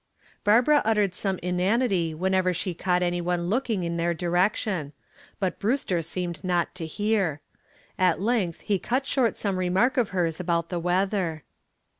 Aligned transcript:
Barbara 0.43 0.81
uttered 0.83 1.13
some 1.13 1.37
inanity 1.43 2.15
whenever 2.15 2.55
she 2.55 2.73
caught 2.73 3.03
any 3.03 3.21
one 3.21 3.49
looking 3.51 3.83
in 3.83 3.97
their 3.97 4.15
direction, 4.15 4.93
but 5.39 5.59
Brewster 5.59 6.01
seemed 6.01 6.43
not 6.43 6.73
to 6.73 6.87
hear. 6.87 7.39
At 7.99 8.19
length 8.19 8.61
he 8.61 8.79
cut 8.79 9.05
short 9.05 9.37
some 9.37 9.59
remark 9.59 9.97
of 9.97 10.09
hers 10.09 10.39
about 10.39 10.69
the 10.69 10.79
weather. 10.79 11.43